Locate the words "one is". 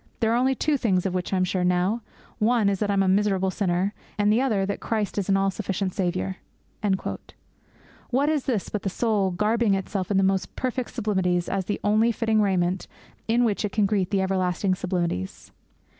2.39-2.79